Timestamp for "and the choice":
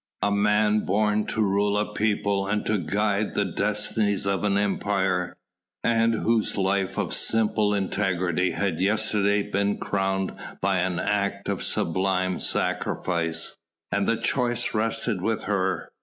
13.91-14.73